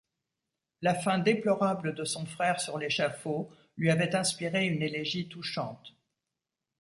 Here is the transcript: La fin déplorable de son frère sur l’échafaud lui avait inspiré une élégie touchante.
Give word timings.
La 0.81 0.95
fin 0.95 1.19
déplorable 1.19 1.93
de 1.93 2.05
son 2.05 2.25
frère 2.25 2.59
sur 2.59 2.79
l’échafaud 2.79 3.51
lui 3.77 3.91
avait 3.91 4.15
inspiré 4.15 4.65
une 4.65 4.81
élégie 4.81 5.29
touchante. 5.29 5.95